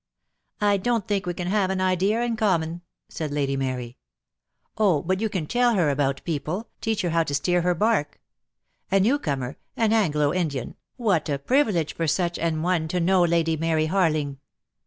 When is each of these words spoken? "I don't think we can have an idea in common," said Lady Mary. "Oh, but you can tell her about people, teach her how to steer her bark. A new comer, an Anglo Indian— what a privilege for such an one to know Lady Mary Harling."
"I 0.61 0.77
don't 0.77 1.07
think 1.07 1.27
we 1.27 1.35
can 1.35 1.45
have 1.45 1.69
an 1.69 1.79
idea 1.79 2.23
in 2.23 2.35
common," 2.35 2.81
said 3.07 3.29
Lady 3.29 3.55
Mary. 3.55 3.97
"Oh, 4.75 5.03
but 5.03 5.19
you 5.19 5.29
can 5.29 5.45
tell 5.45 5.75
her 5.75 5.91
about 5.91 6.23
people, 6.23 6.69
teach 6.81 7.03
her 7.03 7.11
how 7.11 7.21
to 7.21 7.35
steer 7.35 7.61
her 7.61 7.75
bark. 7.75 8.19
A 8.89 8.99
new 8.99 9.19
comer, 9.19 9.57
an 9.77 9.93
Anglo 9.93 10.33
Indian— 10.33 10.73
what 11.07 11.29
a 11.29 11.37
privilege 11.37 11.93
for 11.93 12.07
such 12.07 12.39
an 12.39 12.63
one 12.63 12.87
to 12.87 12.99
know 12.99 13.21
Lady 13.21 13.55
Mary 13.57 13.89
Harling." 13.89 14.39